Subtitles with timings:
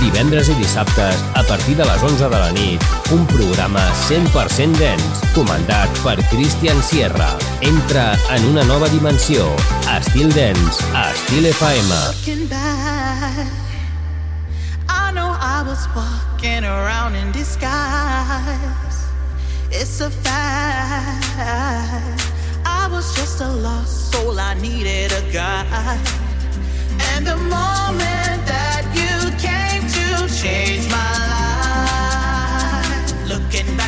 [0.00, 2.82] Divendres i dissabtes, a partir de les 11 de la nit,
[3.16, 7.30] un programa 100% dance, comandat per Christian Sierra.
[7.60, 9.48] Entra en una nova dimensió.
[9.96, 11.90] Estil Dance, a Estil FM.
[14.88, 15.86] I know I was
[16.64, 19.06] around in disguise
[19.70, 21.24] It's a fact
[22.64, 26.00] I was just a lost soul, I needed a guide
[27.14, 28.65] And the moment that
[30.46, 30.98] to change my
[32.82, 33.85] life, looking back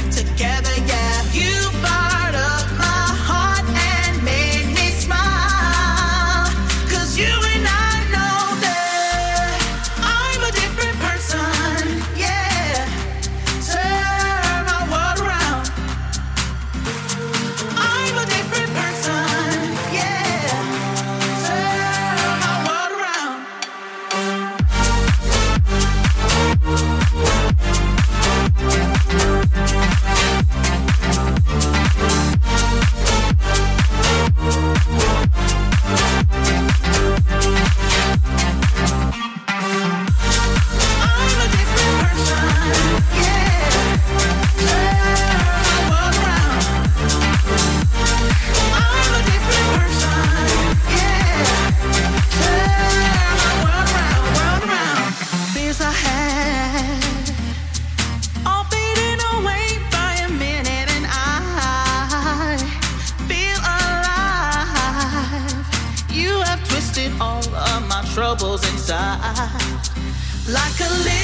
[70.48, 71.17] like a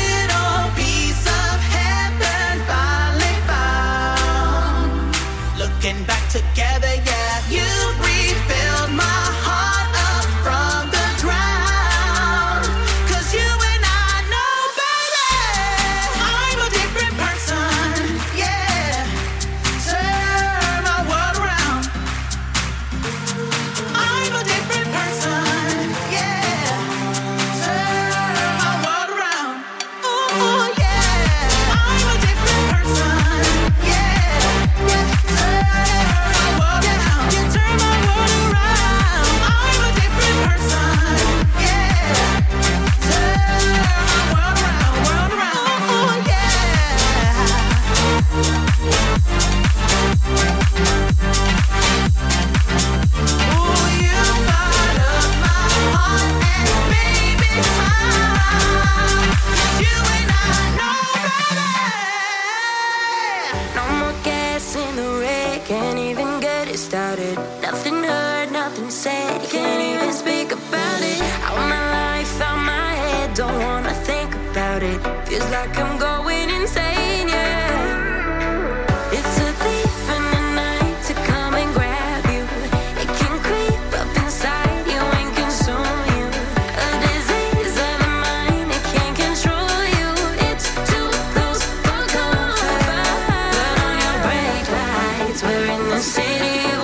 [95.94, 96.83] lie, disturbing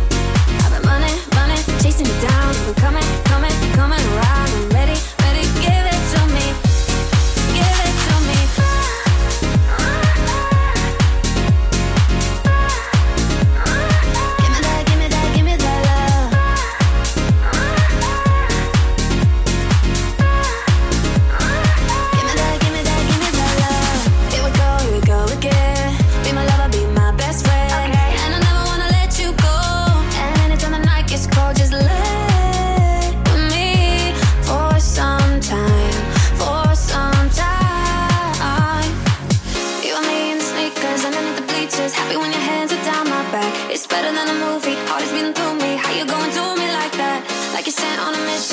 [47.67, 47.99] Estil Dance.
[47.99, 48.49] All the ways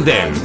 [0.00, 0.39] I've been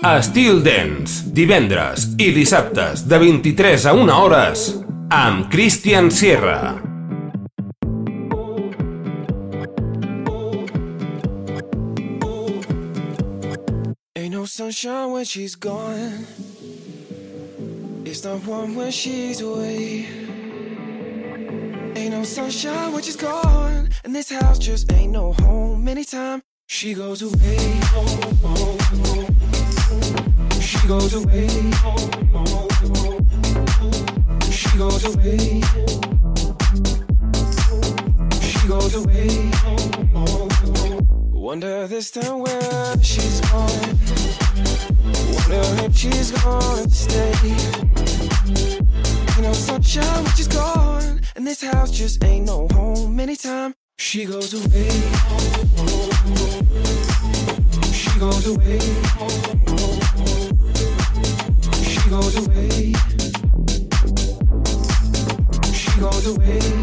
[0.00, 4.62] Estil Dance, divendres i dissabtes de 23 a 1 hores
[5.12, 6.80] amb Christian Sierra.
[14.16, 16.24] Ain't no sunshine when she's gone.
[18.06, 20.06] It's not warm when she's away.
[21.94, 23.90] Ain't no sunshine when she's gone.
[24.02, 25.86] And this house just ain't no home.
[25.86, 27.58] Anytime she goes away.
[28.88, 28.99] She
[30.90, 31.46] goes away.
[34.50, 35.62] She goes away.
[38.42, 39.50] She goes away.
[41.30, 43.98] Wonder this time where she's gone.
[45.38, 47.34] Wonder if she's gonna stay.
[49.36, 51.20] You know, sunshine when she's gone.
[51.36, 53.74] And this house just ain't no home Anytime.
[53.96, 54.90] She goes away.
[57.92, 59.89] She goes away
[62.10, 62.92] goes away.
[65.72, 66.79] She goes away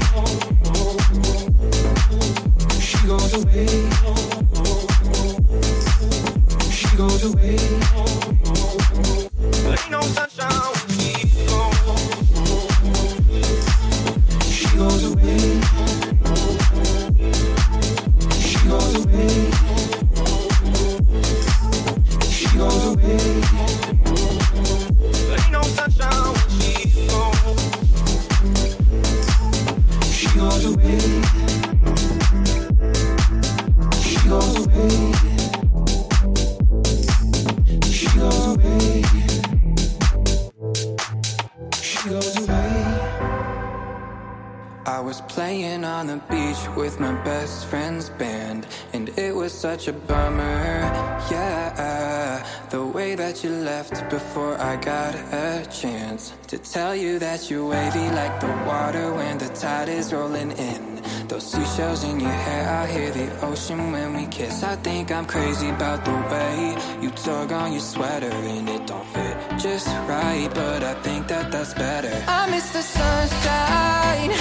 [56.53, 61.01] to tell you that you're wavy like the water when the tide is rolling in.
[61.27, 64.63] Those seashells in your hair, I hear the ocean when we kiss.
[64.63, 69.07] I think I'm crazy about the way you tug on your sweater and it don't
[69.15, 72.15] fit just right, but I think that that's better.
[72.29, 74.33] I miss the sunshine.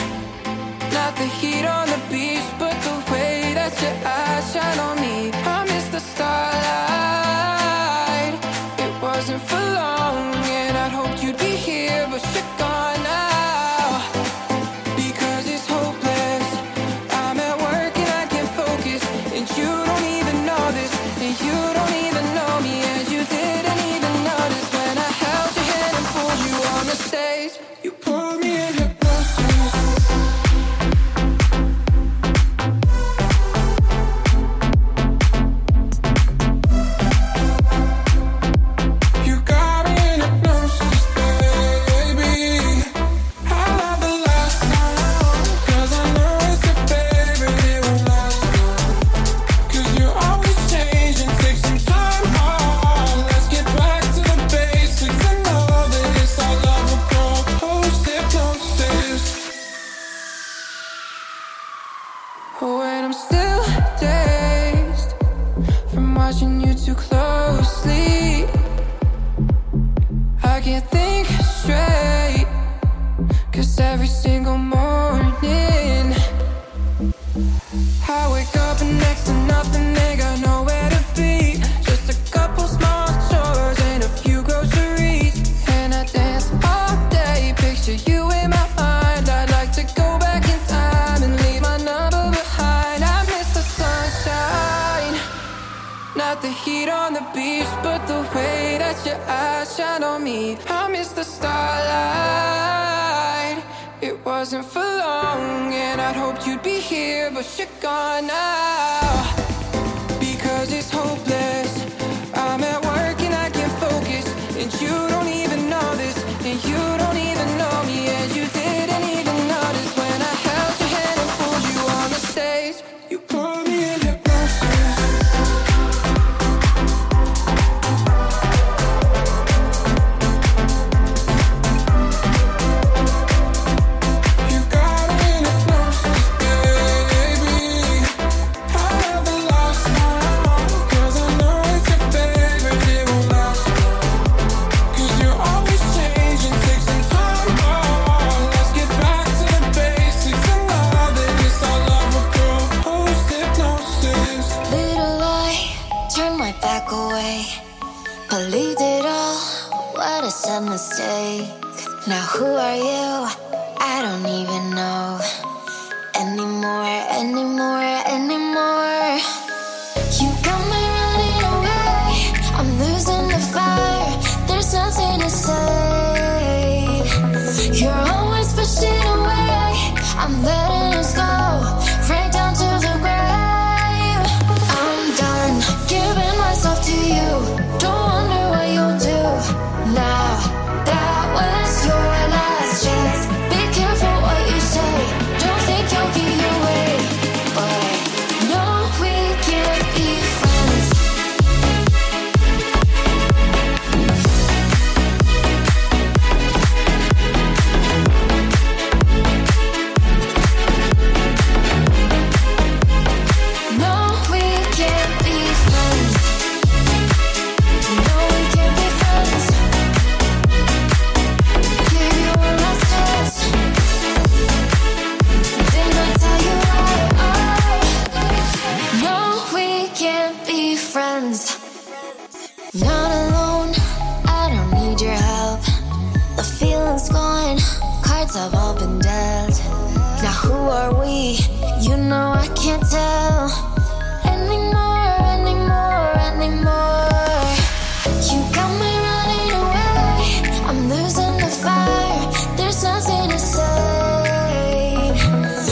[0.92, 5.32] Not the heat on the beach, but the way that your eyes shine on me.
[5.32, 7.31] I miss the starlight.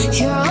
[0.02, 0.49] You're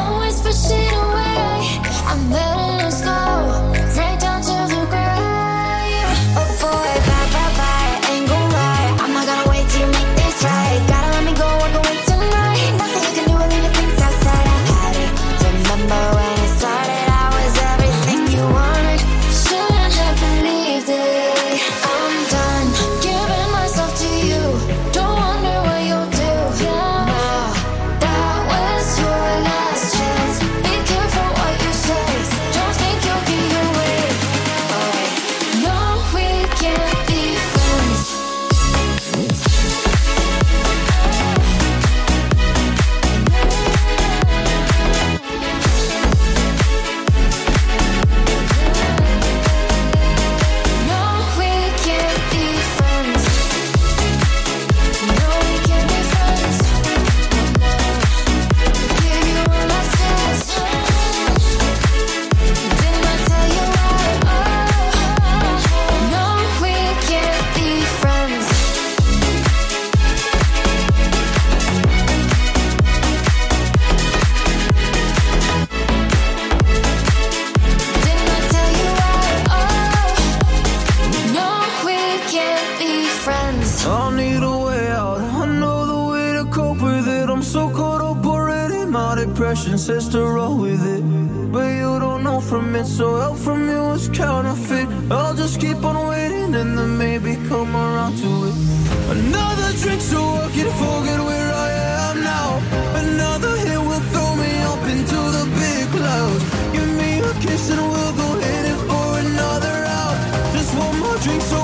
[111.37, 111.58] one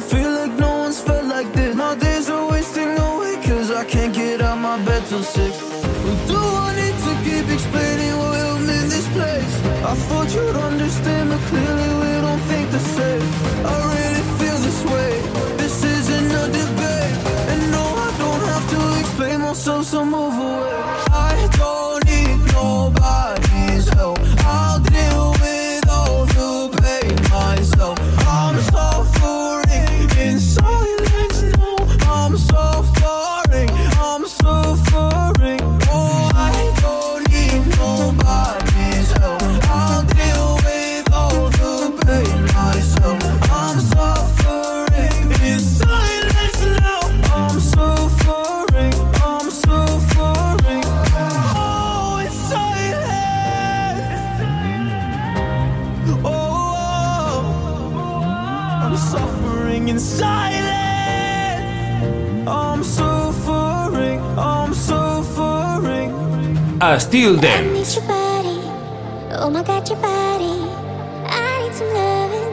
[0.00, 0.35] feel
[66.80, 67.38] a Still.
[69.38, 70.60] Oh my god, your body.
[71.24, 72.52] I need some loving.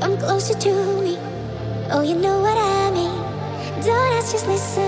[0.00, 0.70] Come closer to
[1.02, 1.18] me.
[1.90, 3.12] Oh, you know what I mean.
[3.82, 4.82] Don't ask, just listen.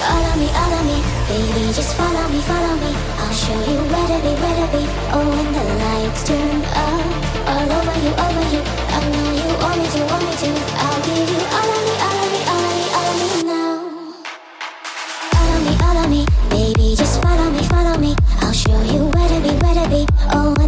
[0.00, 2.92] All of me, all of me, baby, just follow me, follow me.
[3.20, 4.84] I'll show you where to be, where to be.
[5.12, 7.04] Oh, when the lights turn up,
[7.52, 8.62] all over you, over you.
[8.64, 10.50] I know you want me to, want me to.
[10.80, 11.89] I'll give you all of me,
[19.90, 20.06] be.
[20.32, 20.59] Oh,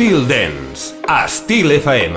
[0.00, 2.16] Estil Dance, a Estil FM.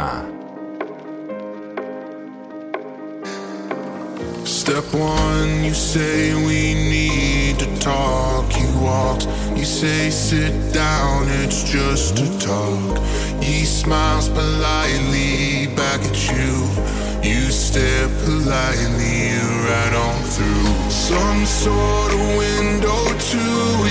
[4.48, 8.46] Step one, you say we need to talk.
[8.58, 9.22] You walk,
[9.58, 13.00] you say sit down, it's just to talk.
[13.44, 16.54] He smiles politely back at you.
[17.22, 19.36] You step politely
[19.68, 20.90] right on through.
[20.90, 23.83] Some sort of window to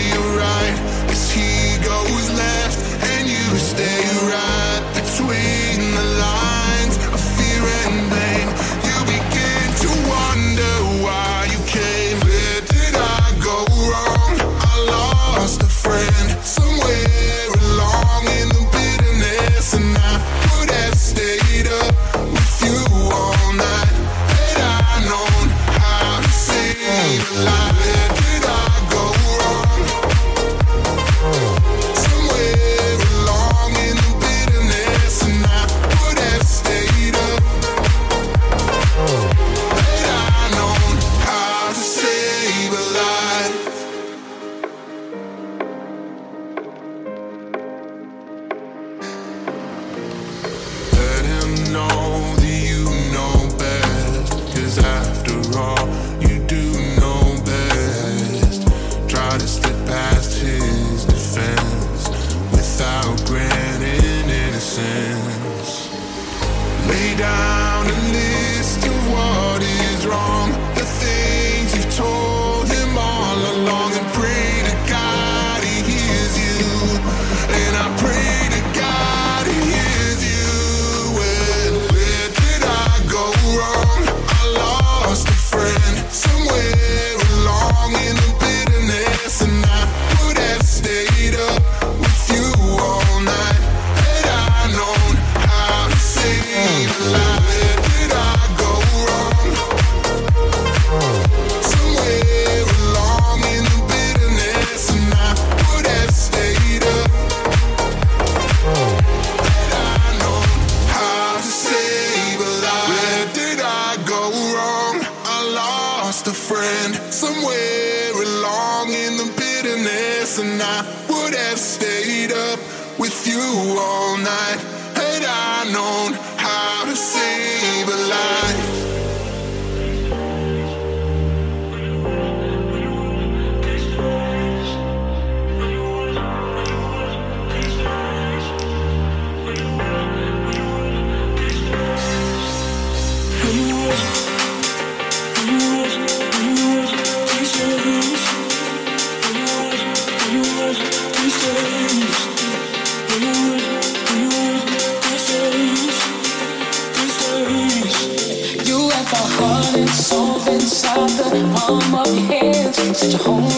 [163.11, 163.51] 这红。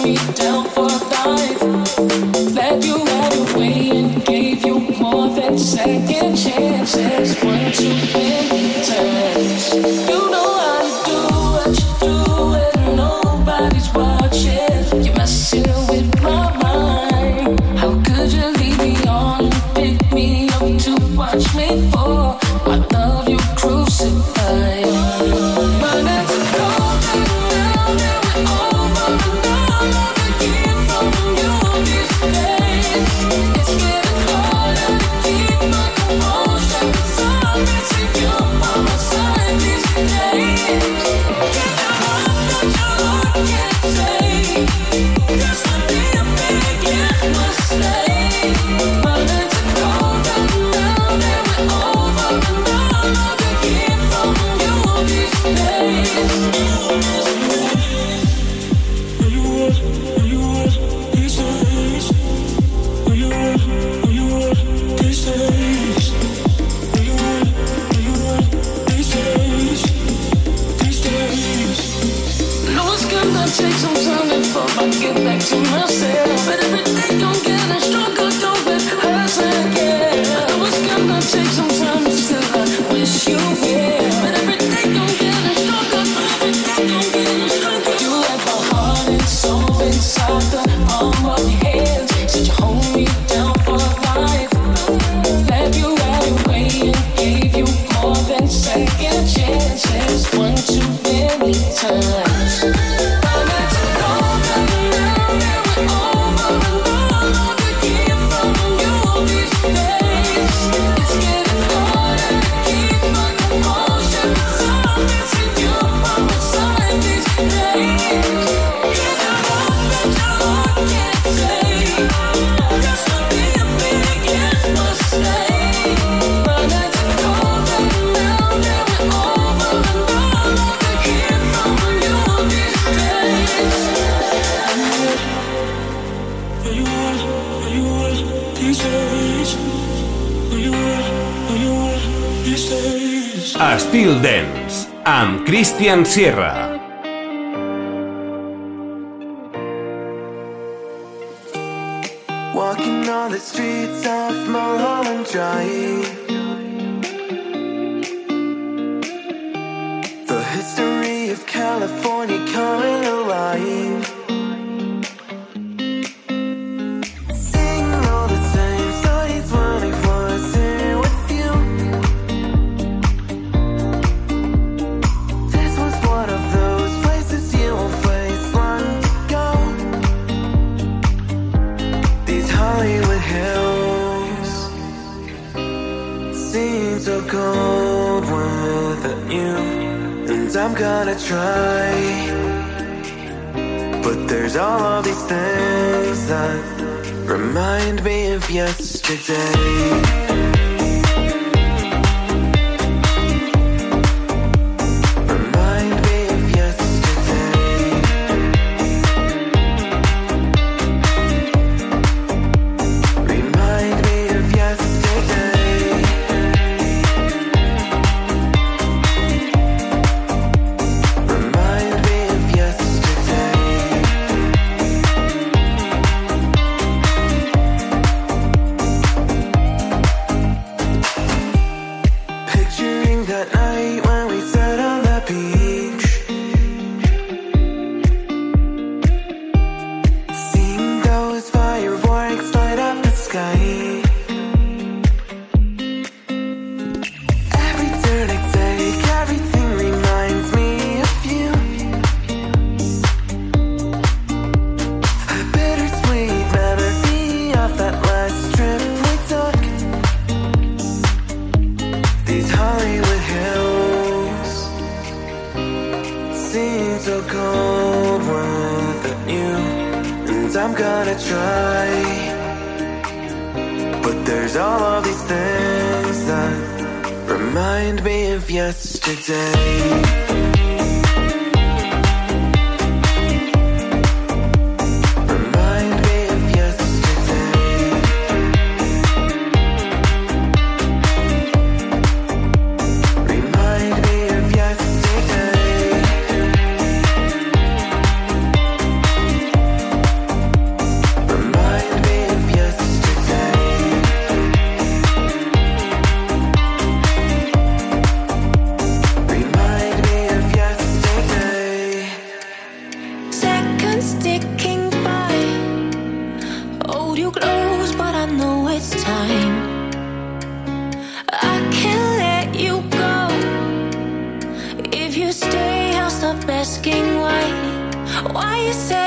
[145.75, 146.74] Cristian Sierra.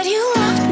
[0.04, 0.67] said you loved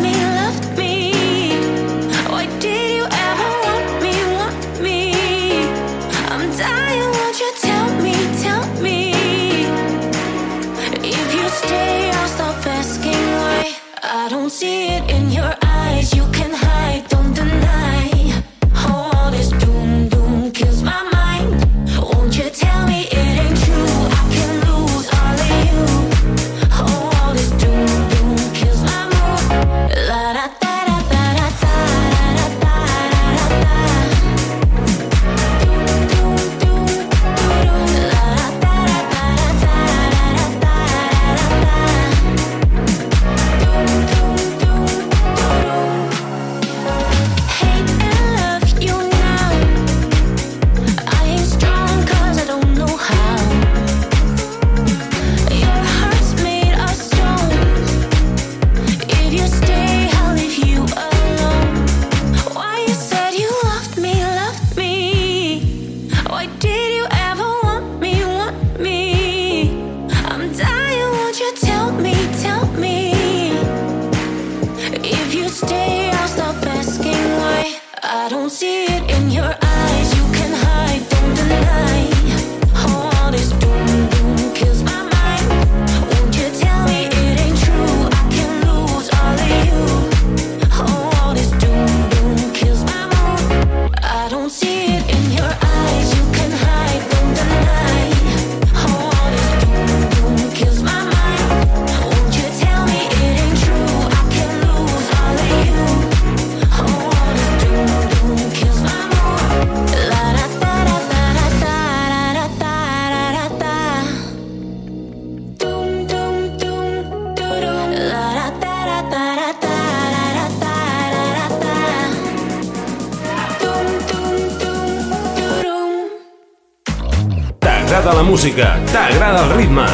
[128.35, 129.85] música, t'agrada el ritme,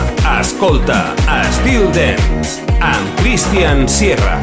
[0.42, 1.14] escolta
[1.44, 4.42] Estil Dance amb Christian Sierra.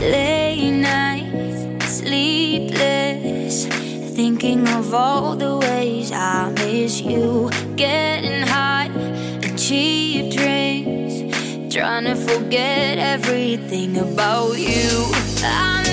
[0.00, 3.66] Late nights, sleepless,
[4.14, 8.88] thinking of all the ways I miss you, getting high
[9.56, 15.10] cheap drinks, trying to forget everything about you.
[15.46, 15.83] I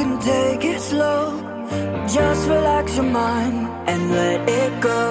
[0.00, 1.22] can take it slow.
[2.16, 3.58] Just relax your mind
[3.90, 5.02] and let it go.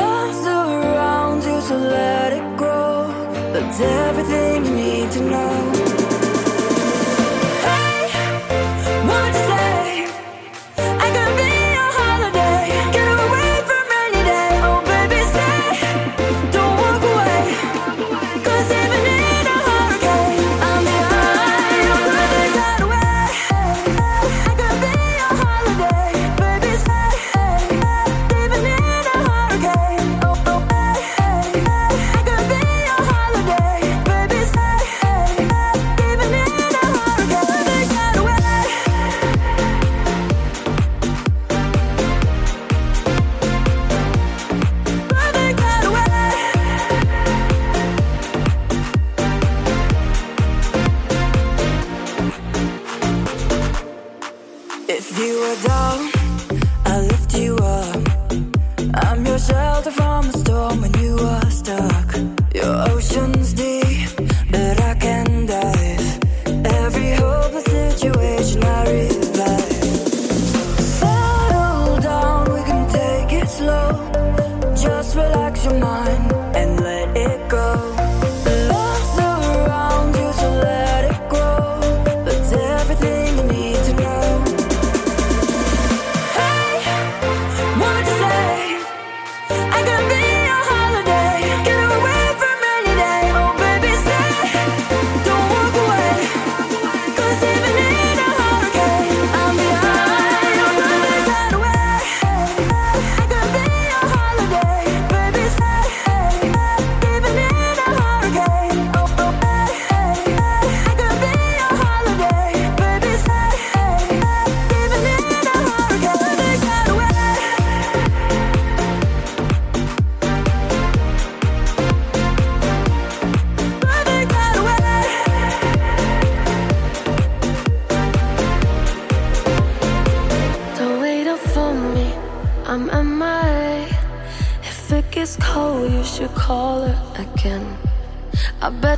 [0.00, 3.08] Love's around you, so let it grow.
[3.52, 5.75] That's everything you need to know.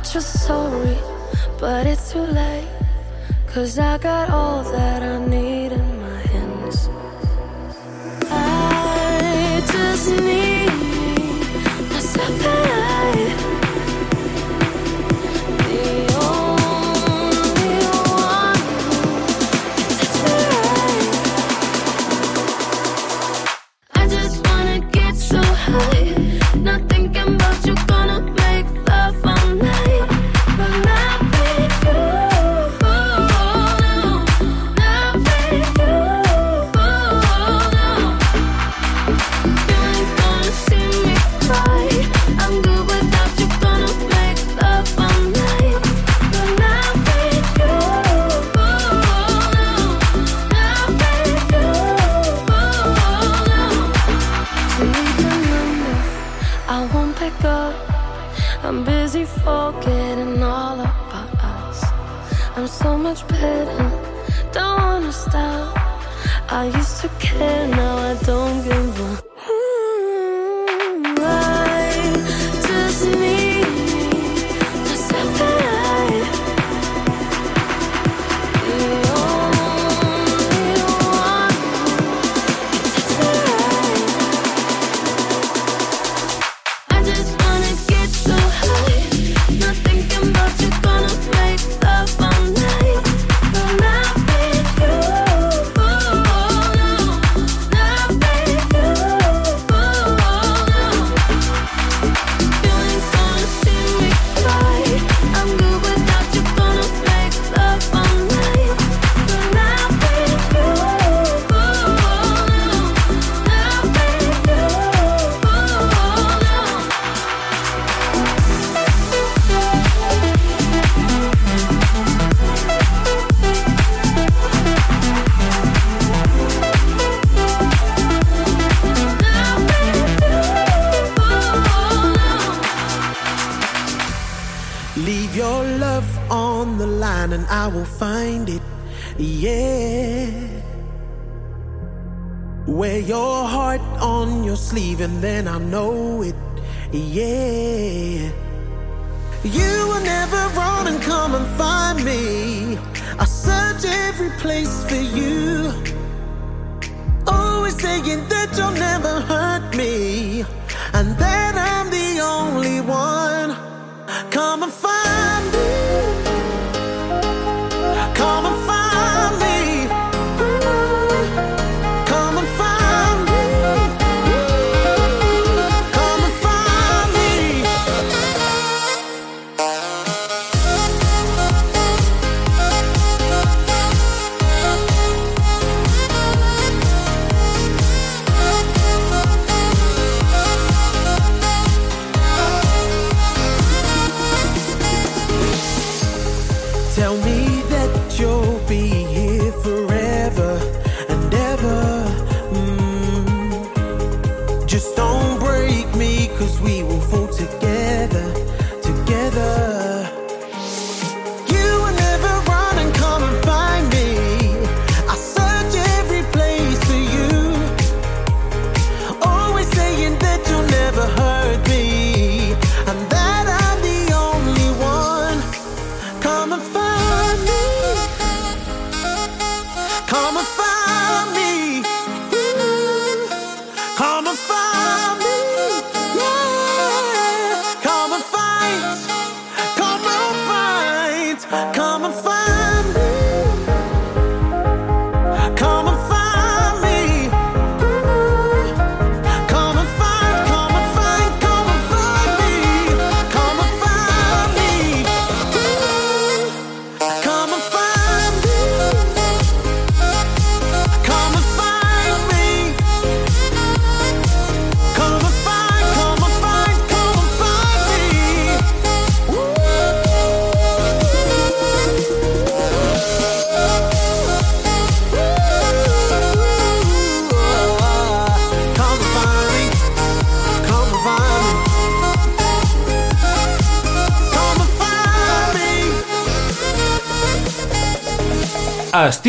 [0.09, 0.97] that you're sorry,
[1.59, 2.67] but it's too late.
[3.47, 4.98] Cause I got all that.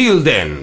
[0.00, 0.59] Estil Dance